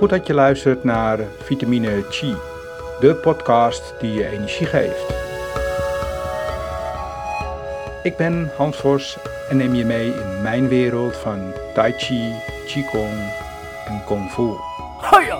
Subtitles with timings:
[0.00, 2.34] Goed dat je luistert naar Vitamine Chi,
[3.00, 5.14] de podcast die je energie geeft.
[8.02, 9.18] Ik ben Hans Vos
[9.48, 12.34] en neem je mee in mijn wereld van Tai Chi,
[12.66, 13.32] Qigong
[13.86, 14.52] en Kung Fu.
[15.10, 15.38] Hiya!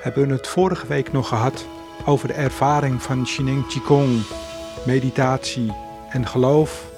[0.00, 1.66] Hebben we het vorige week nog gehad
[2.06, 4.22] over de ervaring van Shineng Qigong,
[4.86, 5.72] meditatie
[6.10, 6.92] en geloof,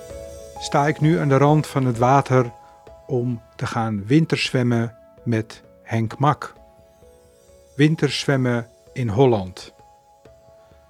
[0.58, 2.52] sta ik nu aan de rand van het water
[3.06, 6.54] om te gaan winterzwemmen met Henk Mak.
[7.76, 9.74] Winterzwemmen in Holland.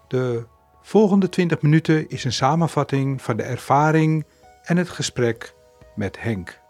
[0.08, 0.46] De
[0.82, 4.26] volgende 20 minuten is een samenvatting van de ervaring
[4.64, 5.54] en het gesprek
[5.94, 6.60] met Henk.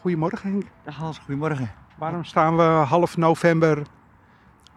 [0.00, 0.64] Goedemorgen Henk.
[0.84, 1.70] Dag Hans, goedemorgen.
[1.98, 3.82] Waarom staan we half november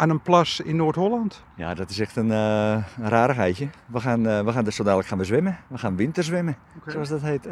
[0.01, 1.43] aan een plas in Noord-Holland?
[1.55, 3.69] Ja, dat is echt een, uh, een rarigheidje.
[3.85, 5.57] We gaan, uh, we gaan dus zo dadelijk gaan we zwemmen.
[5.67, 6.93] We gaan winterzwemmen, okay.
[6.93, 7.47] zoals dat heet.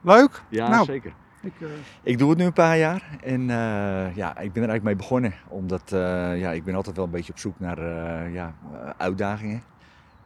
[0.00, 0.42] Leuk?
[0.48, 1.12] Ja, nou, zeker.
[1.42, 1.68] Ik, uh...
[2.02, 3.46] ik, doe het nu een paar jaar en
[4.14, 5.34] ja, ik ben er eigenlijk mee begonnen.
[5.48, 5.82] Omdat
[6.36, 7.80] ja, ik ben altijd wel een beetje op zoek naar
[8.30, 8.54] ja,
[8.96, 9.62] uitdagingen.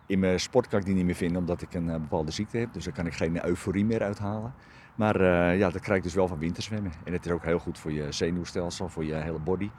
[0.06, 2.72] In mijn sport kan ik die niet meer vinden omdat ik een bepaalde ziekte heb.
[2.72, 4.54] Dus daar kan ik geen euforie meer uithalen.
[4.94, 5.22] Maar
[5.56, 6.92] ja, dat krijg ik dus wel van winterzwemmen.
[7.04, 9.70] En het is ook heel goed voor je zenuwstelsel, voor je hele body.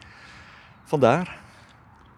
[0.84, 1.48] Vandaar.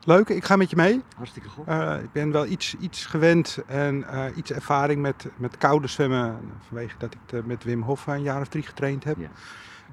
[0.03, 1.01] Leuk, ik ga met je mee.
[1.15, 1.67] Hartstikke goed.
[1.67, 6.37] Uh, ik ben wel iets, iets gewend en uh, iets ervaring met, met koude zwemmen.
[6.67, 9.17] Vanwege dat ik de, met Wim Hof een jaar of drie getraind heb.
[9.17, 9.29] Ja.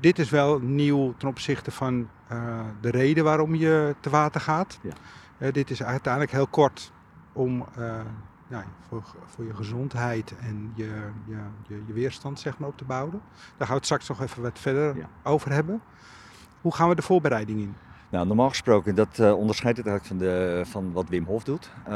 [0.00, 4.78] Dit is wel nieuw ten opzichte van uh, de reden waarom je te water gaat.
[4.82, 5.50] Ja.
[5.50, 6.92] dit is uiteindelijk heel kort
[7.32, 7.66] om
[8.48, 10.84] ja, voor, voor je gezondheid en je,
[11.26, 11.36] je,
[11.66, 13.20] je, je, weerstand zeg maar, op te bouwen.
[13.56, 15.08] Daar gaan we het straks nog even wat verder ja.
[15.22, 15.80] over hebben.
[16.60, 17.74] Hoe gaan we de voorbereiding in?
[18.10, 21.70] Nou, normaal gesproken, dat uh, onderscheidt het eigenlijk van, de, van wat Wim Hof doet.
[21.80, 21.90] Uh,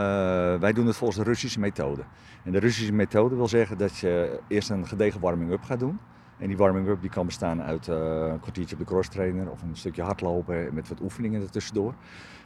[0.58, 2.02] wij doen het volgens de Russische methode.
[2.44, 5.98] En de Russische methode wil zeggen dat je eerst een gedegen warming-up gaat doen.
[6.38, 9.76] En die warming-up die kan bestaan uit uh, een kwartiertje op de crosstrainer of een
[9.76, 11.94] stukje hardlopen met wat oefeningen ertussendoor.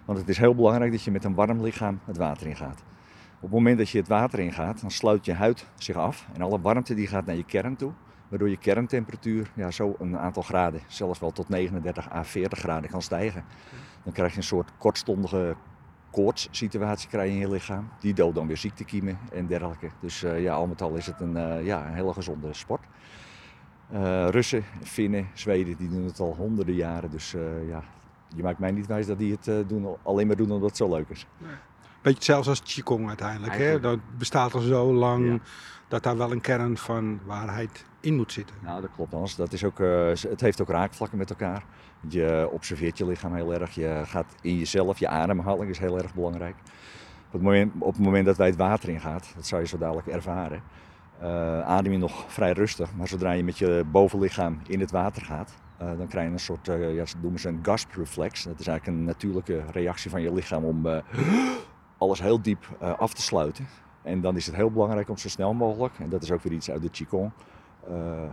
[0.05, 2.83] Want het is heel belangrijk dat je met een warm lichaam het water ingaat.
[3.37, 6.43] Op het moment dat je het water ingaat, dan sluit je huid zich af en
[6.43, 7.93] alle warmte die gaat naar je kern toe
[8.29, 12.91] waardoor je kerntemperatuur ja, zo een aantal graden, zelfs wel tot 39 à 40 graden
[12.91, 13.45] kan stijgen.
[14.05, 15.57] Dan krijg je een soort kortstondige
[16.11, 17.89] koortssituatie krijg je in je lichaam.
[18.01, 19.91] Die doodt dan weer ziektekiemen en dergelijke.
[20.01, 22.85] Dus uh, ja, al met al is het een, uh, ja, een hele gezonde sport.
[23.93, 27.11] Uh, Russen, Finnen, Zweden, die doen het al honderden jaren.
[27.11, 27.31] Dus
[27.69, 27.83] ja,
[28.35, 30.89] je maakt mij niet wijs dat die het doen, alleen maar doen omdat het zo
[30.91, 31.27] leuk is.
[31.39, 31.51] Nee.
[32.03, 33.59] Beetje hetzelfde als Qigong uiteindelijk.
[33.59, 33.81] Hè?
[33.81, 35.39] Dat bestaat al zo lang ja.
[35.89, 38.57] dat daar wel een kern van waarheid in moet zitten.
[38.63, 39.37] Nou, dat klopt Hans.
[39.37, 41.65] Dat is ook, uh, het heeft ook raakvlakken met elkaar.
[42.09, 43.75] Je observeert je lichaam heel erg.
[43.75, 46.55] Je gaat in jezelf, je ademhaling is heel erg belangrijk.
[47.27, 49.79] Op het moment, op het moment dat wij het water ingaat, dat zou je zo
[49.79, 50.63] dadelijk ervaren,
[51.23, 52.95] uh, adem je nog vrij rustig.
[52.95, 56.39] Maar zodra je met je bovenlichaam in het water gaat, uh, dan krijg je een
[56.39, 58.45] soort, ja, ze noemen ze een gasp reflex.
[58.45, 61.03] Dat is eigenlijk een natuurlijke reactie van je lichaam om
[61.99, 63.67] alles heel diep af te sluiten.
[64.03, 66.53] En dan is het heel belangrijk om zo snel mogelijk, en dat is ook weer
[66.53, 67.33] iets uit de Qigong,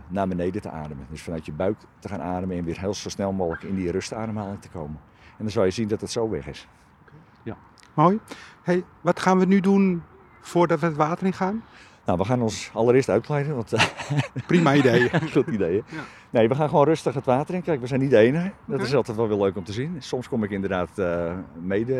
[0.08, 1.06] naar beneden te ademen.
[1.10, 3.90] Dus vanuit je buik te gaan ademen en weer heel zo snel mogelijk in die
[3.90, 5.00] rustademhaling te komen.
[5.36, 6.68] En dan zal je zien dat het zo weg is.
[7.02, 7.18] Okay.
[7.42, 7.56] Ja.
[7.94, 8.20] Mooi.
[8.62, 10.02] Hey, wat gaan we nu doen
[10.40, 11.62] voordat we het water in gaan?
[12.04, 13.54] Nou, we gaan ons allereerst uitkleiden.
[13.54, 13.72] Want,
[14.46, 15.10] Prima idee.
[15.32, 15.74] Goed idee.
[15.74, 16.02] Ja.
[16.30, 17.62] Nee, we gaan gewoon rustig het water in.
[17.62, 18.52] Kijk, we zijn niet de enige.
[18.64, 18.86] Dat okay.
[18.86, 19.96] is altijd wel weer leuk om te zien.
[19.98, 21.94] Soms kom ik inderdaad uh, mede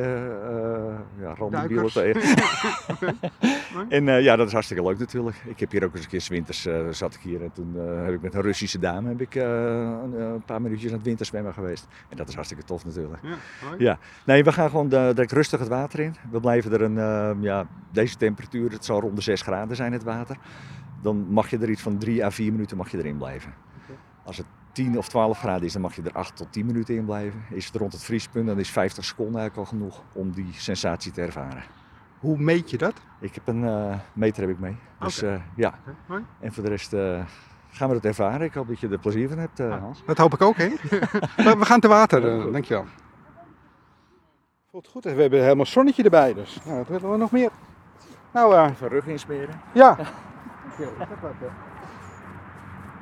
[1.93, 2.34] tegen.
[2.91, 3.15] okay.
[3.97, 5.37] en uh, ja, dat is hartstikke leuk natuurlijk.
[5.45, 7.75] Ik heb hier ook eens een keer 's winters zat ik hier en toen
[8.05, 11.55] heb ik met een Russische dame heb ik, een, een, paar minuutjes aan het winterzwemmen
[11.55, 11.87] geweest.
[12.09, 13.23] En dat is hartstikke tof natuurlijk.
[13.23, 13.37] Ja,
[13.78, 13.99] ja.
[14.25, 16.17] Nee, we gaan gewoon direct rustig het water in.
[16.31, 20.03] We blijven er een, ja, deze temperatuur, het zal rond de 6 graden zijn het
[20.03, 20.37] water.
[21.03, 23.55] Dan mag je er iets van 3 à 4 minuten mag je erin blijven.
[24.25, 26.95] Als het 10 of 12 graden is, dan mag je er 8 tot 10 minuten
[26.95, 27.45] in blijven.
[27.51, 31.12] Is het rond het vriespunt, dan is 50 seconden eigenlijk al genoeg om die sensatie
[31.12, 31.62] te ervaren.
[32.19, 32.95] Hoe meet je dat?
[33.21, 34.76] Ik heb een uh, meter heb ik mee.
[34.99, 35.35] Dus okay.
[35.35, 35.75] uh, ja.
[36.09, 36.23] Okay.
[36.41, 37.25] En voor de rest uh,
[37.71, 38.41] gaan we het ervaren.
[38.41, 40.03] Ik hoop dat je er plezier van hebt, Hans.
[40.06, 40.69] Dat hoop ik ook, hè?
[41.59, 42.85] we gaan te water, dankjewel.
[44.70, 47.50] Voelt goed, we hebben helemaal zonnetje erbij, dus nou, wat willen we nog meer?
[48.32, 49.61] Nou, Even rug insmeren.
[49.73, 49.91] Ja.
[50.73, 51.32] okay, ik heb wat,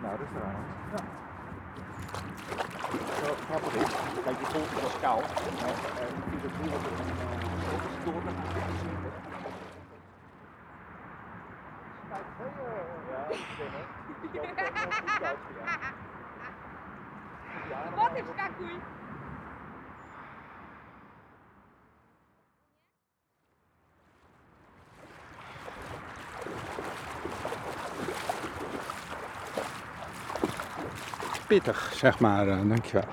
[0.02, 0.54] nou, dat is waar.
[0.96, 1.11] Ja.
[2.92, 2.98] Zo
[3.48, 3.90] grappig is,
[4.24, 5.24] kijk, je voelt het als koud.
[6.36, 8.34] Is het nu wat het door met
[17.96, 19.01] Wat is kakoei?
[31.52, 32.46] Pittig, zeg maar.
[32.46, 33.08] Uh, dankjewel.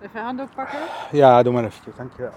[0.00, 0.80] Even handdoek pakken?
[1.10, 2.32] Ja, doe maar eventjes, dankjewel.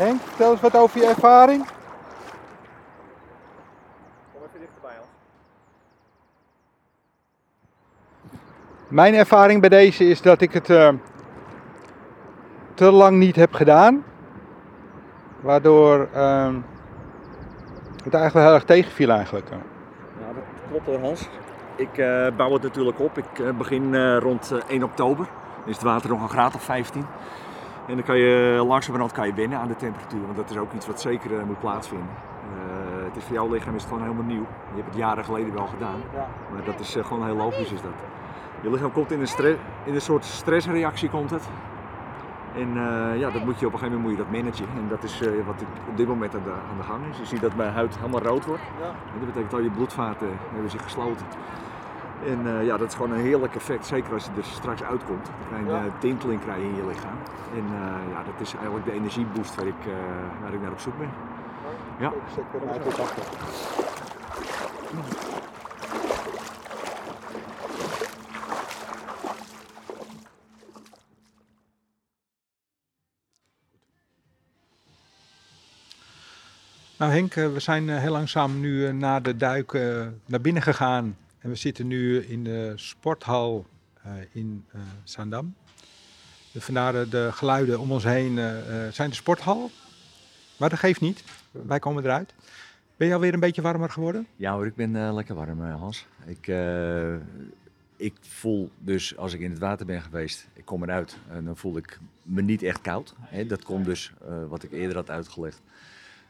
[0.00, 0.22] Henk,
[0.58, 1.66] vertel eens wat over je ervaring.
[4.32, 5.08] Kom even dichterbij, Hans.
[8.88, 10.88] Mijn ervaring bij deze is dat ik het uh,
[12.74, 14.04] te lang niet heb gedaan.
[15.40, 16.54] Waardoor uh,
[18.04, 19.48] het eigenlijk wel heel erg tegenviel eigenlijk.
[19.50, 19.56] Ja,
[20.34, 21.28] dat klopt hoor Hans.
[21.76, 23.18] Ik uh, bouw het natuurlijk op.
[23.18, 25.28] Ik begin rond 1 oktober.
[25.58, 27.06] Dan is het water nog een graad of 15.
[27.90, 30.72] En dan kan je langzamerhand kan je wennen aan de temperatuur, want dat is ook
[30.72, 32.08] iets wat zeker uh, moet plaatsvinden.
[32.08, 34.46] Uh, het is voor jouw lichaam is het gewoon helemaal nieuw.
[34.68, 36.00] Je hebt het jaren geleden wel gedaan,
[36.52, 37.92] maar dat is uh, gewoon heel logisch is dat.
[38.60, 41.48] Je lichaam komt in een, in een soort stressreactie komt het.
[42.54, 42.74] En
[43.18, 44.66] ja, dat moet je op een gegeven moment moet je dat managen.
[44.76, 47.18] En dat is wat op dit moment aan de, aan de gang is.
[47.18, 48.62] Je ziet dat mijn huid helemaal rood wordt.
[48.80, 48.86] Ja.
[48.86, 51.26] En dat betekent al je bloedvaten hebben zich gesloten.
[52.26, 55.26] En uh, ja, dat is gewoon een heerlijk effect, zeker als je er straks uitkomt.
[55.26, 55.98] Dan krijg je een ja.
[55.98, 57.18] tinteling krijg je in je lichaam.
[57.54, 59.94] En uh, ja, dat is eigenlijk de energieboost waar ik, uh,
[60.42, 61.10] waar ik naar op zoek ben.
[61.98, 62.12] Ja.
[76.96, 79.72] Nou Henk, we zijn heel langzaam nu na de duik
[80.26, 83.66] naar binnen gegaan en we zitten nu in de sporthal
[84.06, 85.54] uh, in uh, Zaandam.
[86.56, 88.54] Vandaar de geluiden om ons heen uh,
[88.90, 89.70] zijn de sporthal.
[90.56, 91.24] Maar dat geeft niet.
[91.50, 92.34] Wij komen eruit.
[92.96, 94.26] Ben je alweer een beetje warmer geworden?
[94.36, 96.06] Ja hoor, ik ben lekker warm Hans.
[96.26, 96.52] Ik,
[97.96, 101.56] ik voel dus als ik in het water ben geweest, ik kom eruit en dan
[101.56, 103.14] voel ik me niet echt koud.
[103.20, 103.46] Hè?
[103.46, 104.12] Dat komt dus,
[104.48, 105.60] wat ik eerder had uitgelegd,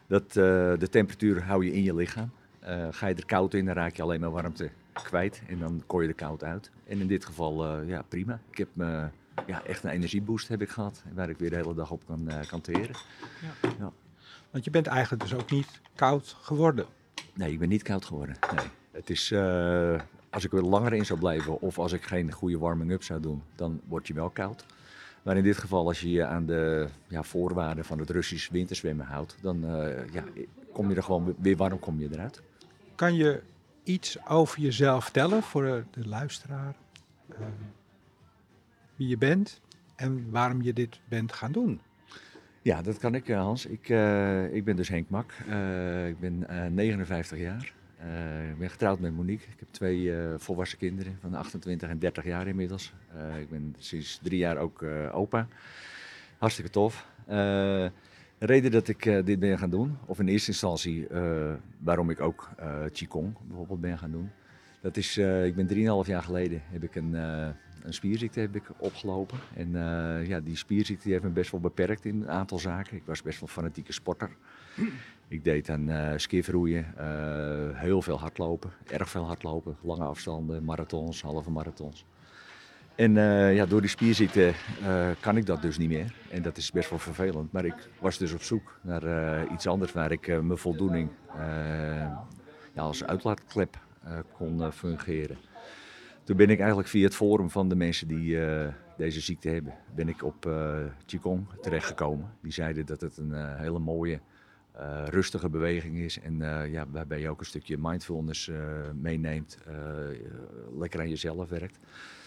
[0.07, 2.31] dat de temperatuur hou je in je lichaam.
[2.91, 6.07] ga je er koud in, dan raak je alleen maar warmte kwijt en dan kooi
[6.07, 6.71] je er koud uit.
[6.87, 8.41] En in dit geval, uh, ja, prima.
[8.51, 9.09] Ik heb me,
[9.47, 12.25] ja, echt een energieboost heb ik gehad, waar ik weer de hele dag op kan,
[12.29, 12.97] uh, kan teren.
[13.43, 13.69] Ja.
[13.79, 13.93] ja.
[14.51, 16.87] Want je bent eigenlijk dus ook niet koud geworden?
[17.35, 18.37] Nee, ik ben niet koud geworden.
[18.55, 18.67] Nee.
[18.91, 20.01] Het is, uh,
[20.31, 23.43] als ik er langer in zou blijven of als ik geen goede warming-up zou doen,
[23.55, 24.65] dan word je wel koud.
[25.23, 29.07] Maar in dit geval, als je je aan de ja, voorwaarden van het Russisch winterzwemmen
[29.07, 29.61] houdt, dan
[30.13, 30.25] ja,
[30.73, 32.43] kom je er gewoon weer warm kom je eruit.
[32.95, 33.43] Kan je
[33.85, 36.75] iets over jezelf vertellen voor de, luisteraar?
[37.31, 37.37] Uh,
[38.97, 39.61] wie je bent
[39.97, 41.81] en waarom je dit bent gaan doen?
[42.63, 43.67] Ja, dat kan ik, eh, Hans.
[43.67, 45.33] Ik, uh, ik ben dus Henk Mak.
[45.49, 47.73] Uh, ik ben 59 jaar.
[48.51, 49.47] ik ben getrouwd met Monique.
[49.53, 52.93] Ik heb twee volwassen kinderen van 28 en 30 jaar inmiddels.
[53.41, 54.83] ik ben sinds drie jaar ook
[55.13, 55.49] opa.
[56.39, 57.07] Hartstikke tof.
[58.41, 62.11] De reden dat ik uh, dit ben gaan doen, of in eerste instantie uh, waarom
[62.11, 64.31] ik ook uh, Qigong bijvoorbeeld ben gaan doen.
[64.81, 69.39] Dat is, ik ben 3,5 jaar geleden heb ik een, een spierziekte heb ik opgelopen.
[69.55, 69.71] En
[70.27, 72.97] ja, die spierziekte heeft me best wel beperkt in een aantal zaken.
[72.97, 74.31] Ik was best wel fanatieke sporter.
[75.29, 76.95] Ik deed aan skifroeien,
[77.75, 82.05] heel veel hardlopen, erg veel hardlopen, lange afstanden, marathons, halve marathons.
[83.01, 84.53] En uh, ja, door die spierziekte
[84.83, 86.15] uh, kan ik dat dus niet meer.
[86.31, 87.53] En dat is best wel vervelend.
[87.53, 91.11] Maar ik was dus op zoek naar uh, iets anders waar ik mijn voldoening
[92.75, 93.79] ja, als uitlaatklep
[94.33, 95.37] kon fungeren.
[96.25, 98.39] Toen ben ik eigenlijk via het forum van de mensen die
[98.97, 100.51] deze ziekte hebben, ben ik op
[101.07, 102.31] Qigong terechtgekomen.
[102.43, 104.21] Die zeiden dat het een hele mooie,
[105.05, 106.21] rustige beweging is.
[106.21, 106.39] En
[106.71, 108.51] ja, waarbij je ook een stukje mindfulness
[108.95, 109.59] meeneemt,
[110.79, 111.79] lekker aan jezelf werkt.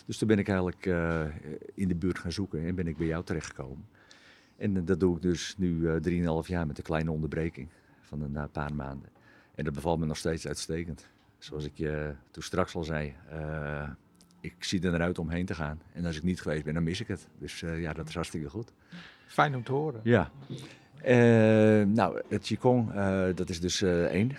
[0.05, 1.25] Dus toen ben ik eigenlijk uh,
[1.73, 3.85] in de buurt gaan zoeken en ben ik bij jou terechtgekomen.
[4.57, 7.69] En uh, dat doe ik dus nu uh, 3,5 jaar met een kleine onderbreking
[8.01, 9.09] van een paar maanden.
[9.55, 11.09] En dat bevalt me nog steeds uitstekend.
[11.37, 13.15] Zoals ik je toen straks al zei,
[14.39, 15.81] ik zie er naar uit om heen te gaan.
[15.93, 17.27] En als ik niet geweest ben, dan mis ik het.
[17.37, 18.73] Dus ja, dat is hartstikke goed.
[19.27, 19.99] Fijn om te horen.
[20.03, 20.31] Ja.
[21.07, 24.31] Uh, nou, het Qigong, uh, dat is dus uh, één.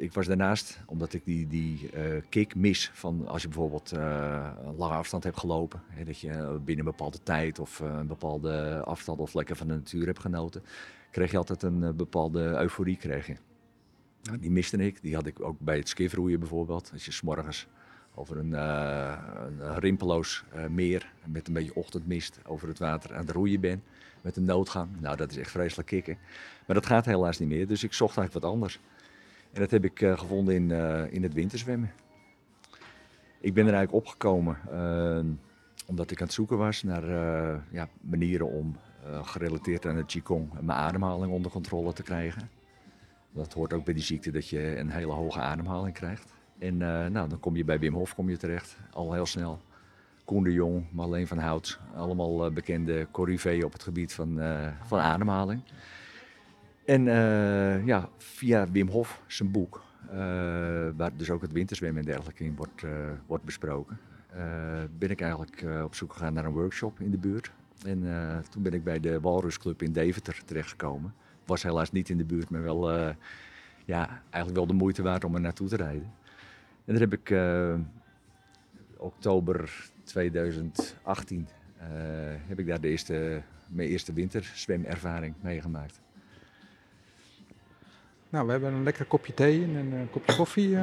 [0.00, 1.90] ik was daarnaast, omdat ik die, die
[2.28, 5.82] kick mis van als je bijvoorbeeld een lange afstand hebt gelopen.
[5.88, 9.74] Hè, dat je binnen een bepaalde tijd of een bepaalde afstand of lekker van de
[9.74, 10.62] natuur hebt genoten.
[11.10, 12.96] Kreeg je altijd een bepaalde euforie.
[12.96, 13.36] Kreeg je.
[14.40, 15.02] Die miste ik.
[15.02, 16.90] Die had ik ook bij het skifroeien bijvoorbeeld.
[16.92, 17.66] Als je s'morgens
[18.14, 19.18] over een, uh,
[19.58, 23.82] een rimpeloos uh, meer met een beetje ochtendmist over het water aan het roeien ben.
[24.20, 25.00] Met een noodgang.
[25.00, 26.18] Nou, dat is echt vreselijk kicken.
[26.66, 28.80] Maar dat gaat helaas niet meer, dus ik zocht eigenlijk wat anders.
[29.52, 30.70] En dat heb ik gevonden in,
[31.10, 31.92] in het winterzwemmen.
[33.40, 34.58] Ik ben er eigenlijk opgekomen
[35.86, 37.04] omdat ik aan het zoeken was naar
[37.70, 38.76] ja, manieren om
[39.22, 42.50] gerelateerd aan het Qigong mijn ademhaling onder controle te krijgen.
[43.30, 46.32] Dat hoort ook bij die ziekte dat je een hele hoge ademhaling krijgt.
[46.62, 49.60] En uh, nou, dan kom je bij Wim Hof kom je terecht, al heel snel.
[50.24, 54.68] Koen de Jong, Marleen van Hout, allemaal uh, bekende corriveeën op het gebied van, uh,
[54.82, 55.62] van ademhaling.
[56.84, 57.04] En
[57.84, 59.82] ja, via Wim Hof, zijn boek,
[60.96, 62.82] waar dus ook het winterzwemmen en dergelijke in wordt,
[63.26, 63.98] wordt besproken,
[64.98, 67.52] ben ik eigenlijk op zoek gegaan naar een workshop in de buurt.
[67.84, 68.02] En
[68.50, 71.14] toen ben ik bij de Walrusclub in Deventer terechtgekomen.
[71.46, 72.92] Was helaas niet in de buurt, maar wel,
[73.84, 76.12] ja, eigenlijk wel de moeite waard om er naartoe te rijden.
[76.84, 77.74] En daar heb ik uh,
[78.96, 81.84] oktober 2018 uh,
[82.46, 86.00] heb ik daar de eerste, mijn eerste winterzwemervaring meegemaakt.
[88.28, 90.76] Nou, we hebben een lekker kopje thee en een kopje koffie.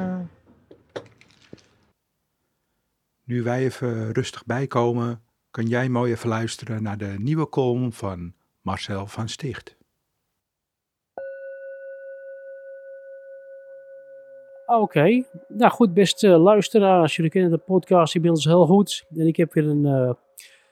[3.24, 8.34] Nu wij even rustig bijkomen, kan jij mooi even luisteren naar de nieuwe column van
[8.60, 9.76] Marcel van Sticht.
[14.78, 17.16] Oké, nou goed, beste luisteraars.
[17.16, 19.06] Jullie kennen de podcast inmiddels heel goed.
[19.16, 20.12] En ik heb weer een, uh,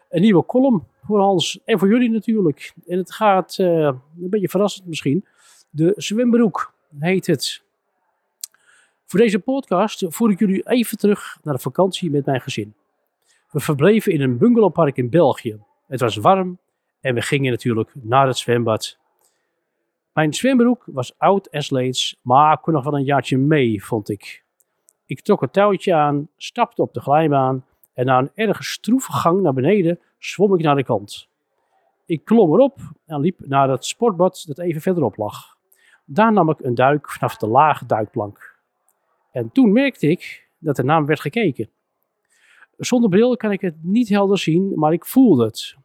[0.09, 2.75] een nieuwe column voor Hans en voor jullie natuurlijk.
[2.87, 5.25] En het gaat, uh, een beetje verrassend misschien,
[5.71, 7.62] de zwembroek heet het.
[9.07, 12.75] Voor deze podcast voer ik jullie even terug naar de vakantie met mijn gezin.
[13.50, 15.59] We verbleven in een bungalowpark in België.
[15.87, 16.59] Het was warm
[17.00, 18.99] en we gingen natuurlijk naar het zwembad.
[20.18, 24.44] Mijn zwembroek was oud en sleets, maar kon nog wel een jaartje mee, vond ik.
[25.06, 29.40] Ik trok het touwtje aan, stapte op de glijbaan en na een erg stroeve gang
[29.40, 31.28] naar beneden zwom ik naar de kant.
[32.06, 35.56] Ik klom erop en liep naar het sportbad dat even verderop lag.
[36.04, 38.58] Daar nam ik een duik vanaf de lage duikplank.
[39.30, 41.70] En toen merkte ik dat er naar werd gekeken.
[42.76, 45.76] Zonder bril kan ik het niet helder zien, maar ik voelde het.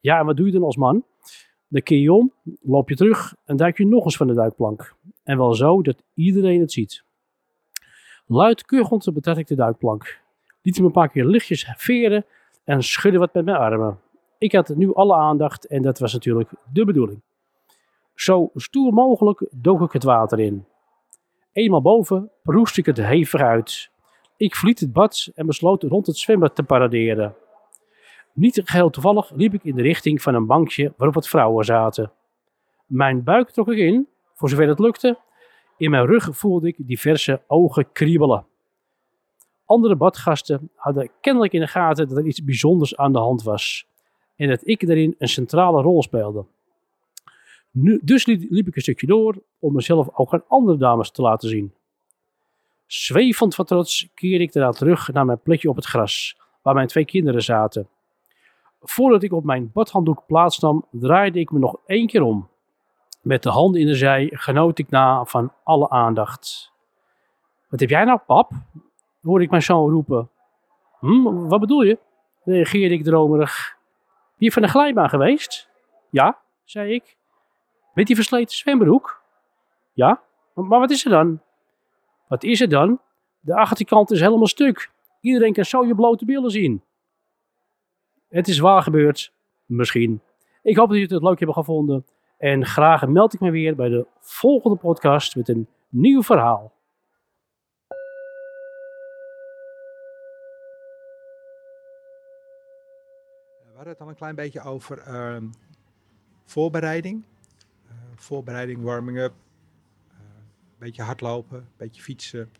[0.00, 1.04] Ja, en wat doe je dan als man?
[1.70, 4.94] Dan keer je om, loop je terug en duik je nog eens van de duikplank.
[5.22, 7.04] En wel zo dat iedereen het ziet.
[8.26, 10.20] Luidkeurend betrek ik de duikplank.
[10.62, 12.24] Liet hem een paar keer lichtjes veren
[12.64, 13.98] en schudde wat met mijn armen.
[14.38, 17.20] Ik had nu alle aandacht en dat was natuurlijk de bedoeling.
[18.14, 20.64] Zo stoer mogelijk dook ik het water in.
[21.52, 23.90] Eenmaal boven proest ik het hevig uit.
[24.36, 27.34] Ik verliet het bad en besloot rond het zwembad te paraderen.
[28.40, 32.12] Niet geheel toevallig liep ik in de richting van een bankje waarop wat vrouwen zaten.
[32.86, 35.18] Mijn buik trok ik in, voor zover het lukte.
[35.76, 38.46] In mijn rug voelde ik diverse ogen kriebelen.
[39.64, 43.86] Andere badgasten hadden kennelijk in de gaten dat er iets bijzonders aan de hand was
[44.36, 46.44] en dat ik daarin een centrale rol speelde.
[47.70, 51.48] Nu, dus liep ik een stukje door om mezelf ook aan andere dames te laten
[51.48, 51.74] zien.
[52.86, 56.88] Zwevend van trots keerde ik daarna terug naar mijn plekje op het gras, waar mijn
[56.88, 57.88] twee kinderen zaten.
[58.80, 62.48] Voordat ik op mijn badhanddoek plaatsnam, draaide ik me nog één keer om.
[63.22, 66.72] Met de handen in de zij genoot ik na van alle aandacht.
[67.68, 68.52] Wat heb jij nou, pap?
[69.22, 70.30] hoorde ik mijn zoon roepen.
[70.98, 71.98] Hm, wat bedoel je?
[72.44, 73.76] reageerde ik dromerig.
[74.06, 75.68] Ben je van de glijbaan geweest?
[76.10, 77.16] Ja, zei ik.
[77.94, 79.22] Met die versleten zwembroek?
[79.92, 80.20] Ja,
[80.54, 81.40] maar wat is er dan?
[82.28, 83.00] Wat is er dan?
[83.40, 84.90] De achterkant is helemaal stuk.
[85.20, 86.82] Iedereen kan zo je blote billen zien.
[88.30, 89.32] Het is waar gebeurd.
[89.66, 90.20] Misschien.
[90.62, 92.06] Ik hoop dat jullie het leuk hebben gevonden.
[92.38, 96.72] En graag meld ik me weer bij de volgende podcast met een nieuw verhaal.
[103.58, 105.36] We hadden het al een klein beetje over uh,
[106.44, 107.24] voorbereiding.
[107.86, 109.32] Uh, voorbereiding, warming-up.
[109.32, 112.50] Een uh, beetje hardlopen, een beetje fietsen.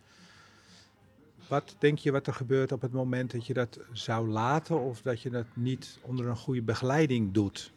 [1.50, 5.02] Wat denk je wat er gebeurt op het moment dat je dat zou laten of
[5.02, 7.72] dat je dat niet onder een goede begeleiding doet?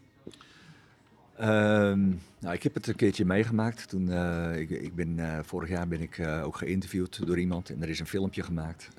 [1.42, 3.89] Um, nou, ik heb het een keertje meegemaakt.
[3.89, 7.70] Toen, uh, ik, ik ben, uh, vorig jaar ben ik uh, ook geïnterviewd door iemand
[7.70, 8.89] en er is een filmpje gemaakt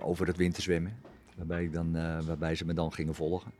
[0.00, 0.96] over het winterzwemmen.
[1.36, 1.92] Waarbij, ik dan,
[2.26, 3.52] waarbij ze me dan gingen volgen.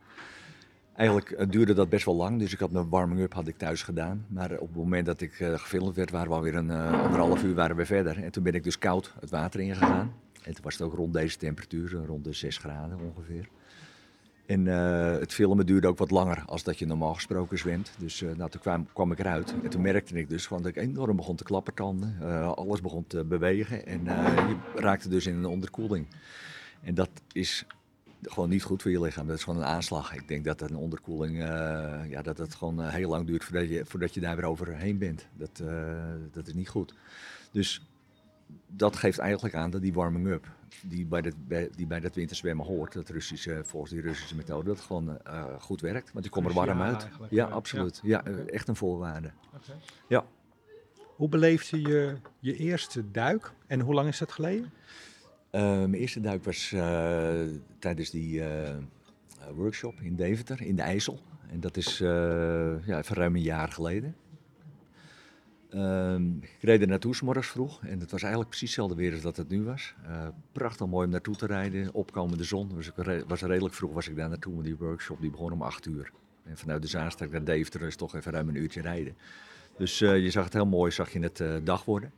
[0.99, 4.25] Eigenlijk duurde dat best wel lang, dus ik had mijn warming-up had ik thuis gedaan.
[4.27, 7.75] Maar op het moment dat ik gefilmd werd, waren we alweer een anderhalf uur waren
[7.75, 8.23] we verder.
[8.23, 10.13] En toen ben ik dus koud het water ingegaan.
[10.43, 13.49] En toen was het ook rond deze temperatuur, rond de 6 graden ongeveer.
[14.45, 17.91] En eh, het filmen duurde ook wat langer als dat je normaal gesproken zwemt.
[17.97, 19.55] Dus uh, nou, toen kwam, kwam, ik eruit.
[19.63, 22.17] En toen merkte ik dus gewoon dat ik enorm begon te klappertanden.
[22.21, 23.85] Uh, alles begon te bewegen.
[23.85, 26.07] En je raakte dus in een onderkoeling.
[26.81, 27.65] En dat is
[28.21, 29.27] gewoon niet goed voor je lichaam.
[29.27, 30.13] Dat is gewoon een aanslag.
[30.13, 31.37] Ik denk dat een onderkoeling,
[32.09, 35.27] ja, dat het gewoon heel lang duurt voordat je, voordat je daar weer overheen bent.
[35.33, 35.63] Dat,
[36.31, 36.93] dat is niet goed.
[37.51, 37.87] Dus
[38.67, 40.47] dat geeft eigenlijk aan dat die warming-up,
[40.83, 44.67] die bij, dat, bij, die bij dat winterzwemmen hoort, dat Russische, volgens die Russische methode,
[44.67, 46.11] dat gewoon uh, goed werkt.
[46.13, 47.07] Want je komt er warm uit.
[47.29, 47.99] Ja, absoluut.
[48.03, 49.31] Ja, ja echt een voorwaarde.
[49.47, 49.75] Okay.
[50.07, 50.25] Ja.
[51.15, 54.71] Hoe beleefde je je eerste duik en hoe lang is dat geleden?
[55.51, 57.41] Uh, mijn eerste duik was uh,
[57.79, 58.43] tijdens die
[59.53, 61.19] workshop in Deventer, in de IJssel.
[61.51, 64.15] En dat is ja, even ruim een jaar geleden.
[65.75, 69.13] Um, ik reed er naartoe s morgens vroeg en het was eigenlijk precies hetzelfde weer
[69.13, 69.93] als dat het nu was.
[70.51, 72.69] Prachtig mooi om naartoe te rijden, opkomende zon.
[72.75, 75.61] Dus ik was redelijk vroeg was ik daar naartoe, met die workshop die begon om
[75.61, 76.11] 8 uur.
[76.43, 79.15] En vanuit de Zaanstreek naar Deventer is toch even ruim een uurtje rijden.
[79.77, 82.11] Dus je zag het heel mooi, zag je het dag worden.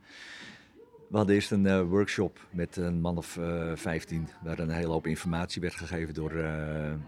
[1.12, 3.38] We hadden eerst een workshop met een man of
[3.74, 6.32] 15, waar een hele hoop informatie werd gegeven door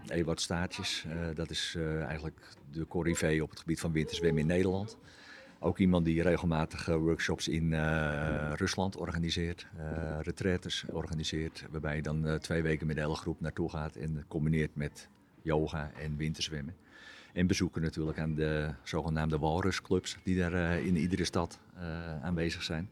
[0.07, 1.05] Ewart Staatjes.
[1.35, 2.39] dat is eigenlijk
[2.71, 4.97] de corrivee op het gebied van winterzwemmen in Nederland.
[5.59, 12.27] Ook iemand die regelmatig workshops in uh, Rusland organiseert, uh, retraites organiseert, waarbij je dan
[12.27, 15.09] uh, twee weken met de hele groep naartoe gaat en combineert met
[15.41, 16.75] yoga en winterzwemmen.
[17.33, 21.59] En bezoeken natuurlijk aan de zogenaamde walrusclubs die daar in iedere stad
[22.21, 22.89] aanwezig zijn.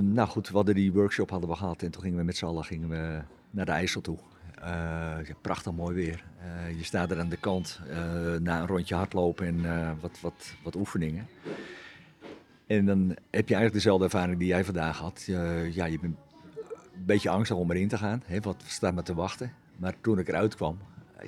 [0.00, 2.44] Nou goed, we hadden die workshop hadden we gehad en toen gingen we met z'n
[2.44, 4.18] allen gingen we naar de IJssel toe.
[4.62, 6.24] Uh, prachtig mooi weer.
[6.44, 7.96] Uh, je staat er aan de kant uh,
[8.40, 11.26] na een rondje hardlopen en wat, wat, wat oefeningen.
[12.66, 15.22] En dan heb je eigenlijk dezelfde ervaring die jij vandaag had.
[15.70, 16.16] ja, je bent
[16.94, 18.22] een beetje angstig om erin te gaan.
[18.26, 19.52] Hè, wat staat me te wachten?
[19.76, 20.78] Maar toen ik eruit kwam,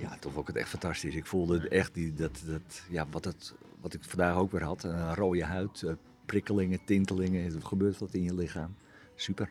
[0.00, 1.14] ja, toen vond ik het echt fantastisch.
[1.14, 4.82] Ik voelde echt die, dat, dat, ja, wat, het, wat ik vandaag ook weer had.
[4.82, 5.84] Een rode huid,
[6.26, 7.54] prikkelingen, tintelingen.
[7.54, 8.74] Er gebeurt wat in je lichaam.
[9.14, 9.50] Super.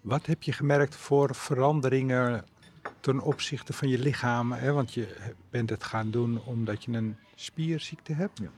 [0.00, 2.44] Wat heb je gemerkt voor veranderingen
[3.00, 4.52] ten opzichte van je lichaam?
[4.52, 4.72] Hè?
[4.72, 5.16] Want je
[5.50, 8.38] bent het gaan doen omdat je een spierziekte hebt.
[8.38, 8.50] Ja.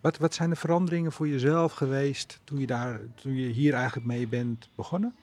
[0.00, 4.06] Wat, wat zijn de veranderingen voor jezelf geweest toen je, daar, toen je hier eigenlijk
[4.06, 5.14] mee bent begonnen?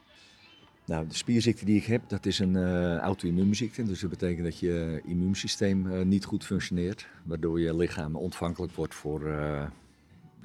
[0.85, 3.83] Nou, de spierziekte die ik heb, dat is een uh, auto-immuunziekte.
[3.83, 7.07] Dus dat betekent dat je immuunsysteem uh, niet goed functioneert.
[7.23, 9.65] Waardoor je lichaam ontvankelijk wordt voor, uh,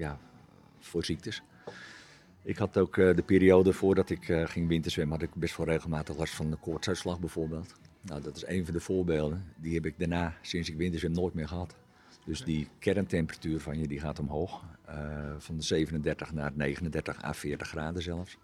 [0.01, 0.19] ja,
[0.79, 1.43] voor ziektes.
[2.43, 5.67] Ik had ook uh, de periode voordat ik uh, ging winterzwemmen, had ik best wel
[5.67, 7.75] regelmatig last van de koortsuitslag bijvoorbeeld.
[8.01, 9.45] Nou, dat is een van de voorbeelden.
[9.57, 11.75] Die heb ik daarna, sinds ik winterzwem, nooit meer gehad.
[12.25, 14.65] Dus die kerntemperatuur van je die gaat omhoog.
[14.89, 18.37] Uh, van de 37 naar 39 à 40 graden zelfs.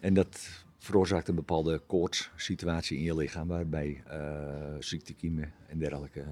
[0.00, 4.02] En dat veroorzaakt een bepaalde koortssituatie in je lichaam, waarbij
[4.78, 6.24] ziektekiemen en dergelijke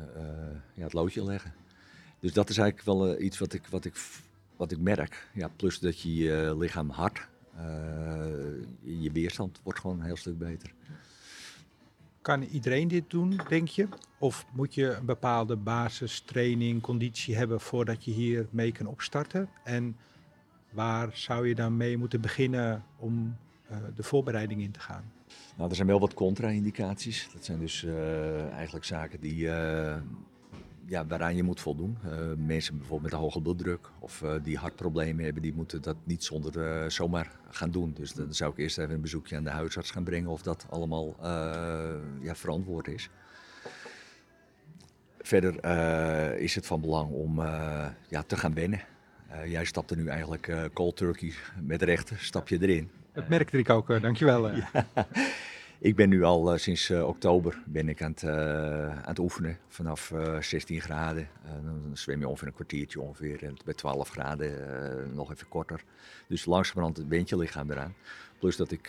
[0.74, 1.59] ja, het loodje leggen.
[2.20, 3.94] Dus dat is eigenlijk wel iets wat ik, wat ik
[4.60, 5.28] wat ik merk.
[5.32, 7.62] Ja, plus dat je je lichaam hard, uh,
[8.82, 10.72] je weerstand wordt gewoon een heel stuk beter.
[12.22, 13.88] Kan iedereen dit doen, denk je?
[14.18, 19.48] Of moet je een bepaalde basistraining, conditie hebben voordat je hier mee kan opstarten?
[19.64, 19.96] En
[20.70, 23.36] waar zou je dan mee moeten beginnen om
[23.70, 25.12] uh, de voorbereiding in te gaan?
[25.56, 27.28] Nou, er zijn wel wat contra-indicaties.
[27.32, 29.48] Dat zijn dus uh, eigenlijk zaken die
[30.86, 31.98] ja, waaraan je moet voldoen.
[32.04, 32.12] Uh,
[32.46, 36.24] mensen bijvoorbeeld met een hoge bloeddruk of uh, die hartproblemen hebben, die moeten dat niet
[36.24, 37.92] zonder uh, zomaar gaan doen.
[37.92, 40.66] Dus dan zou ik eerst even een bezoekje aan de huisarts gaan brengen of dat
[40.70, 41.16] allemaal
[42.20, 43.10] ja, verantwoord is.
[45.18, 45.64] Verder
[46.34, 47.40] is het van belang om
[48.08, 48.80] ja, te gaan wennen.
[49.46, 52.90] jij stapt er nu eigenlijk cold turkey met rechten, stap je erin.
[53.12, 54.54] Dat merkte ik ook, dankjewel.
[54.54, 54.70] ja.
[55.82, 58.30] Ik ben nu al uh, sinds uh, oktober ben ik aan het, uh,
[58.88, 59.58] aan het oefenen.
[59.68, 61.28] Vanaf 16 graden.
[61.64, 63.44] dan zwem je ongeveer een kwartiertje ongeveer.
[63.44, 65.84] En bij 12 graden nog even korter.
[66.28, 67.94] Dus langzamerhand wint je lichaam eraan.
[68.38, 68.88] Plus dat ik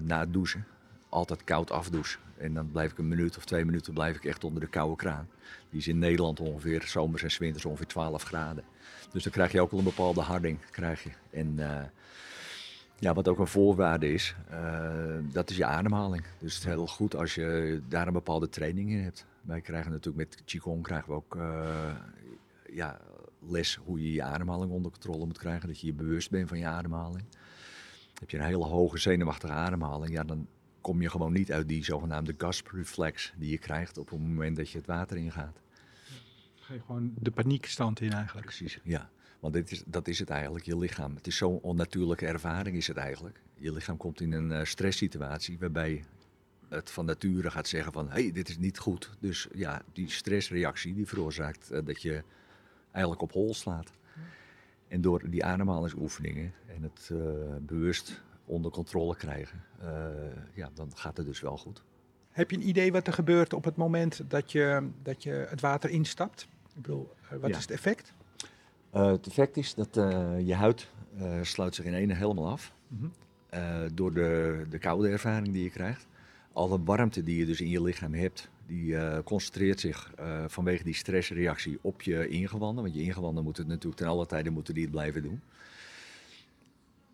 [0.00, 0.66] na het douchen
[1.08, 2.18] altijd koud afdouche.
[2.36, 4.96] En dan blijf ik een minuut of twee minuten blijf ik echt onder de koude
[4.96, 5.28] kraan.
[5.70, 8.64] Die is in Nederland ongeveer zomers en winters ongeveer 12 graden.
[9.12, 10.58] Dus dan krijg je ook al een bepaalde harding.
[10.70, 11.10] Krijg je.
[11.30, 11.58] En
[13.02, 16.24] ja, wat ook een voorwaarde is, uh, dat is je ademhaling.
[16.38, 19.26] Dus het is heel goed als je daar een bepaalde training in hebt.
[19.40, 21.94] Wij krijgen natuurlijk met Qigong krijgen we ook uh,
[22.72, 23.00] ja,
[23.38, 25.68] les hoe je je ademhaling onder controle moet krijgen.
[25.68, 27.24] Dat je je bewust bent van je ademhaling.
[28.18, 30.46] Heb je een hele hoge zenuwachtige ademhaling, ja, dan
[30.80, 34.56] kom je gewoon niet uit die zogenaamde gasp reflex die je krijgt op het moment
[34.56, 35.60] dat je het water ingaat.
[36.54, 38.46] Ga je gewoon de paniekstand in eigenlijk.
[38.46, 39.10] Precies, ja.
[39.42, 41.14] Want dit is, dat is het eigenlijk, je lichaam.
[41.14, 43.40] Het is zo'n onnatuurlijke ervaring is het eigenlijk.
[43.54, 46.04] Je lichaam komt in een uh, stresssituatie waarbij
[46.68, 49.10] het van nature gaat zeggen van hé, hey, dit is niet goed.
[49.20, 52.22] Dus ja, die stressreactie die veroorzaakt eh, dat je
[52.90, 53.90] eigenlijk op hol slaat.
[54.88, 57.18] En door die ademhalingsoefeningen en het eh,
[57.60, 59.88] bewust onder controle krijgen, eh,
[60.54, 61.82] ja, dan gaat het dus wel goed.
[62.30, 65.60] Heb je een idee wat er gebeurt op het moment dat je, dat je het
[65.60, 66.48] water instapt?
[66.74, 67.56] Ik bedoel, eh, wat Ja.
[67.56, 68.12] is het effect?
[68.92, 72.72] Eh, het effect is dat eh, je huid eh, sluit zich in ene helemaal af.
[72.88, 73.06] Mhm.
[73.94, 76.06] Door de, de koude ervaring die je krijgt.
[76.52, 80.14] Alle warmte die je dus in je lichaam hebt, die concentreert zich
[80.46, 82.82] vanwege die stressreactie op je ingewanden.
[82.82, 85.40] Want je ingewanden moeten het natuurlijk ten alle tijde moeten die het blijven doen.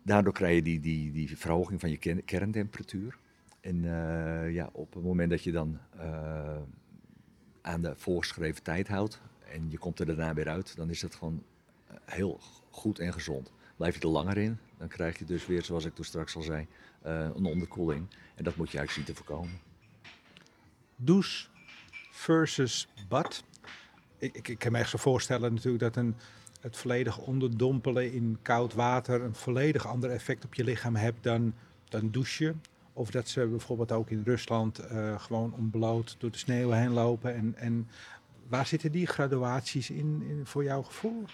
[0.03, 3.17] Daardoor krijg je die, die, die verhoging van je kerntemperatuur.
[3.61, 3.81] En
[4.51, 5.79] ja, op het moment dat je dan
[7.61, 9.21] aan de voorgeschreven tijd houdt
[9.53, 11.43] en je komt er daarna weer uit, dan is dat gewoon
[12.05, 13.51] heel goed en gezond.
[13.75, 16.41] Blijf je er langer in, dan krijg je dus weer, zoals ik toen straks al
[16.41, 16.67] zei,
[17.01, 18.07] eh, een onderkoeling.
[18.35, 19.59] En dat moet je eigenlijk zien te voorkomen.
[20.95, 21.47] Douche
[22.11, 23.43] versus bad.
[24.17, 26.15] Ik, ik, ik kan me echt zo voorstellen natuurlijk dat een,
[26.61, 31.53] het volledig onderdompelen in koud water een volledig ander effect op je lichaam hebt dan,
[31.89, 32.61] dan douchen.
[32.93, 37.35] Of dat ze bijvoorbeeld ook in Rusland eh, gewoon ontbloot door de sneeuw heen lopen.
[37.35, 37.87] En, en
[38.47, 41.25] waar zitten die graduaties in, in voor jouw gevoel?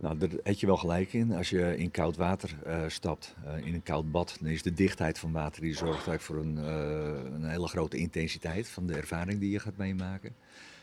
[0.00, 1.32] Nou, daar heb je wel gelijk in.
[1.32, 4.72] Als je in koud water eh, stapt, eh, in een koud bad, dan is de
[4.72, 8.94] dichtheid van water die zorgt eigenlijk voor een, eh, een hele grote intensiteit van de
[8.94, 10.34] ervaring die je gaat meemaken.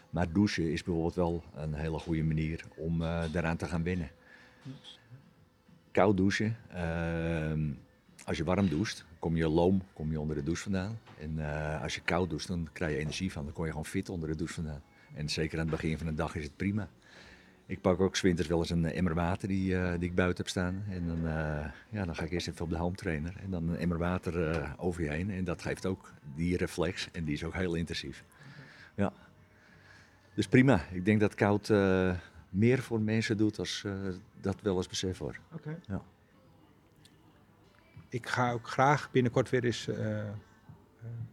[0.10, 3.00] Maar douchen is bijvoorbeeld wel een hele goede manier om
[3.32, 4.10] daaraan te gaan wennen.
[5.92, 6.58] Koud douchen,
[8.26, 11.00] als je warm doucht, kom je loom kom je onder de douche vandaan.
[11.20, 11.40] En
[11.82, 13.44] als je koud doucht, dan krijg je energie van.
[13.44, 14.82] Dan kom je gewoon fit onder de douche vandaan.
[15.14, 16.90] En zeker aan het begin van de dag is het prima.
[17.66, 20.16] Ik pak ook 's winters wel eens een eh, emmer water die, eh, die ik
[20.16, 20.84] buiten heb staan.
[20.90, 23.34] En dan, eh, ja, dan ga ik eerst even op de home trainer.
[23.44, 25.32] En dan een emmer water eh, over je heen.
[25.32, 27.10] En dat geeft ook die reflex.
[27.12, 28.24] En die is ook heel intensief.
[28.96, 29.14] Ja.
[30.34, 30.82] Dus prima.
[30.92, 31.70] Ik denk dat koud
[32.50, 33.86] meer voor mensen doet als
[34.42, 35.38] dat wel eens besef wordt.
[35.54, 35.80] Oké.
[35.88, 36.02] Ja.
[38.10, 39.88] Ik ga ook graag binnenkort weer eens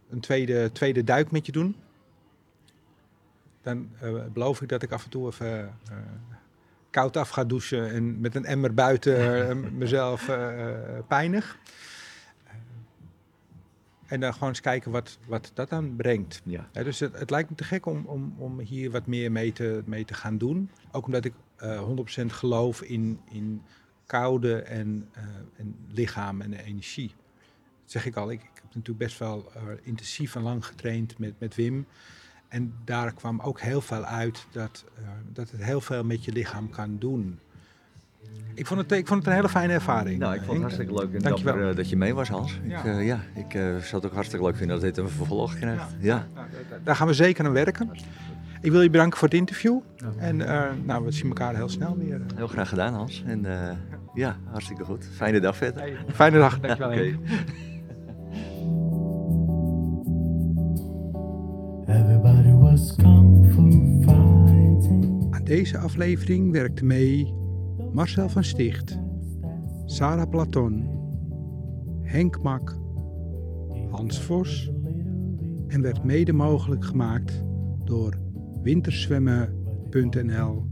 [0.09, 1.75] een tweede, tweede duik met je doen.
[3.61, 5.97] Dan eh, beloof ik dat ik af en toe even eh,
[6.89, 10.29] koud af ga douchen en met een emmer buiten eh, mezelf
[11.07, 11.57] pijnig.
[14.05, 16.41] En dan gewoon eens kijken wat, wat dat dan brengt.
[16.43, 16.69] Ja.
[16.71, 19.83] Dus het, het lijkt me te gek om, om, om hier wat meer mee te,
[19.85, 20.69] mee te gaan doen.
[20.91, 21.83] Ook omdat ik eh
[22.21, 23.61] 100% geloof in, in
[24.05, 25.09] koude en,
[25.57, 27.11] en lichaam en energie.
[27.81, 31.33] Dat zeg ik al, ik, ik heb natuurlijk best wel intensief en lang getraind met,
[31.39, 31.85] met Wim.
[32.49, 36.31] En daar kwam ook heel veel uit dat, eh, dat het heel veel met je
[36.31, 37.39] lichaam kan doen.
[38.53, 40.19] Ik vond het, ik vond het een hele fijne ervaring.
[40.19, 40.61] Nou, ik vond het Henk.
[40.61, 41.53] hartstikke leuk en Dankjewel.
[41.53, 42.59] dapper, eh, dat je mee was, Hans.
[42.63, 42.79] Ja.
[42.79, 45.55] Ik, eh, ja, ik eh, zou het ook hartstikke leuk vinden dat dit een vervolg
[45.55, 45.95] krijgt.
[45.99, 46.27] Ja.
[46.33, 46.47] Nou,
[46.83, 47.91] daar- gaan we zeker aan werken.
[48.61, 49.79] Ik wil je bedanken voor het interview.
[50.17, 52.21] En eh, nou, we zien elkaar heel snel weer.
[52.35, 53.23] Heel graag gedaan, Hans.
[53.25, 53.75] En eh,
[54.13, 55.09] ja, hartstikke goed.
[55.15, 56.03] Fijne dag verder.
[56.13, 56.59] Fijne dag.
[56.59, 56.91] Dankjewel.
[56.91, 57.17] Oké.
[61.89, 63.69] Everybody was kung fu
[64.03, 65.33] fighting.
[65.33, 67.33] Aan deze aflevering werkte mee
[67.93, 68.99] Marcel van Sticht,
[69.85, 70.87] Sarah Platon,
[72.01, 72.77] Henk Mak,
[73.89, 74.71] Hans Vos
[75.67, 77.43] en werd mede mogelijk gemaakt
[77.83, 78.17] door
[78.61, 80.65] winterzwemmen.nl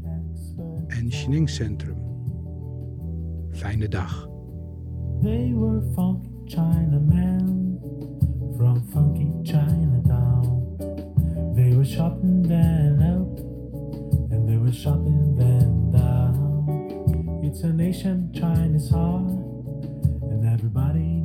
[0.88, 1.98] en Chining Centrum.
[3.50, 4.30] Fijne dag.
[5.22, 7.80] They were funky Chinamen
[8.56, 9.97] from funky Chinatown.
[11.68, 13.40] They were shopping then up,
[14.32, 17.42] and they were shopping then down.
[17.44, 18.90] It's a nation trying its
[20.32, 21.17] and everybody